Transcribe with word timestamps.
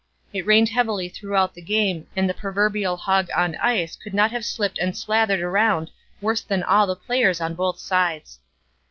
It 0.33 0.47
rained 0.47 0.69
heavily 0.69 1.09
throughout 1.09 1.53
the 1.53 1.61
game 1.61 2.07
and 2.15 2.27
the 2.27 2.33
proverbial 2.33 2.97
'hog 2.97 3.27
on 3.35 3.53
ice' 3.57 3.95
could 3.95 4.15
not 4.15 4.31
have 4.31 4.43
slipped 4.43 4.79
and 4.79 4.97
slathered 4.97 5.41
around 5.41 5.91
worse 6.21 6.41
than 6.41 6.63
all 6.63 6.87
the 6.87 6.95
players 6.95 7.39
on 7.39 7.53
both 7.53 7.77
sides. 7.77 8.39